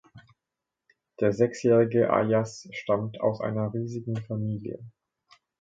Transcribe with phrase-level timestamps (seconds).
[1.19, 4.79] Der sechsjährige Ayas stammt aus einer riesigen Familie.